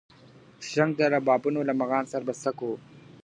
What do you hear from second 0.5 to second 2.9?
شرنګ د ربابونو له مغان سره به څه کوو.